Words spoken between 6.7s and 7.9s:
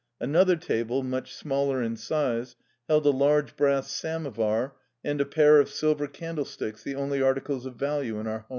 the only articles of